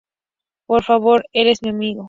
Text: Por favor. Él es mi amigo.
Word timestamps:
Por 0.65 0.81
favor. 0.83 1.23
Él 1.31 1.47
es 1.47 1.61
mi 1.61 1.69
amigo. 1.69 1.99